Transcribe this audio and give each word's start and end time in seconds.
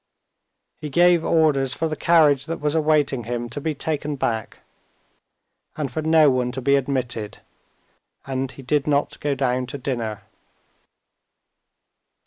He 0.79 0.89
gave 0.89 1.23
orders 1.23 1.75
for 1.75 1.87
the 1.87 1.95
carriage 1.95 2.47
that 2.47 2.59
was 2.59 2.73
awaiting 2.73 3.25
him 3.25 3.47
to 3.49 3.61
be 3.61 3.75
taken 3.75 4.15
back, 4.15 4.57
and 5.77 5.91
for 5.91 6.01
no 6.01 6.31
one 6.31 6.51
to 6.53 6.59
be 6.61 6.75
admitted, 6.75 7.37
and 8.25 8.49
he 8.49 8.63
did 8.63 8.87
not 8.87 9.19
go 9.19 9.35
down 9.35 9.67
to 9.67 9.77
dinner. 9.77 10.23